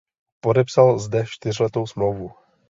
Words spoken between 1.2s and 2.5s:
čtyřletou smlouvu.